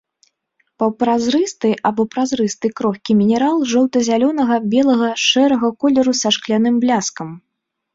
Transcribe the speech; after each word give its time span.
Паўпразрысты 0.83 1.69
або 1.91 2.01
празрысты 2.15 2.67
крохкі 2.81 3.19
мінерал 3.21 3.57
жоўта-зялёнага, 3.75 4.55
белага, 4.75 5.15
шэрага 5.29 5.75
колеру 5.83 6.13
са 6.25 6.29
шкляным 6.41 6.75
бляскам. 6.87 7.29